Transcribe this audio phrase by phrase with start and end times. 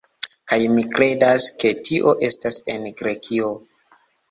[0.53, 3.55] Kaj mi kredas, ke tio estas en Grekio